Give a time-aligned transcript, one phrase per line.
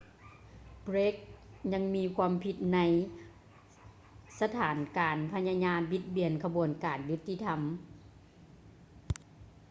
[0.87, 1.19] ເບຼກ blake
[1.73, 2.77] ຍັງມີຄວາມຜິດໃນ
[4.39, 7.59] ສະຖານການພະຍາຍາມບິດເບືອນຂະບວນການຍຸດຕິທຳ